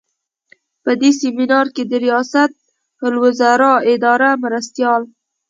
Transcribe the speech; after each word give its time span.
په 0.83 0.91
دې 1.01 1.11
سمینار 1.19 1.65
کې 1.75 1.83
د 1.85 1.93
ریاستالوزراء 2.03 3.77
اداري 3.93 4.31
مرستیال. 4.43 5.01